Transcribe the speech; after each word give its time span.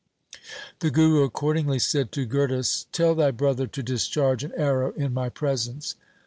The 0.79 0.89
Guru 0.89 1.21
accordingly 1.21 1.77
said 1.77 2.11
to 2.13 2.25
Gurdas,' 2.25 2.85
Tell 2.91 3.13
thy 3.13 3.29
brother 3.29 3.67
to 3.67 3.83
discharge 3.83 4.43
an 4.43 4.51
arrow 4.57 4.93
in 4.93 5.13
my 5.13 5.29
presence. 5.29 5.93